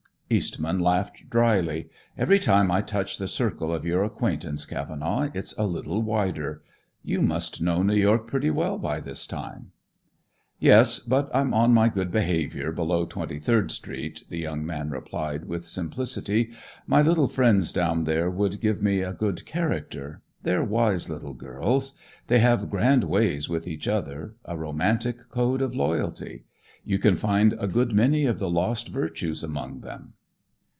[0.33, 1.89] Eastman laughed drily.
[2.17, 6.63] "Every time I touch the circle of your acquaintance, Cavenaugh, it's a little wider.
[7.03, 9.71] You must know New York pretty well by this time."
[10.57, 15.49] "Yes, but I'm on my good behavior below Twenty third Street," the young man replied
[15.49, 16.51] with simplicity.
[16.87, 20.21] "My little friends down there would give me a good character.
[20.43, 21.97] They're wise little girls.
[22.27, 26.45] They have grand ways with each other, a romantic code of loyalty.
[26.85, 30.13] You can find a good many of the lost virtues among them."